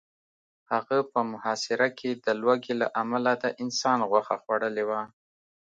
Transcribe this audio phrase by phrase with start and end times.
[0.71, 5.01] هغه په محاصره کې د لوږې له امله د انسان غوښه خوړلې وه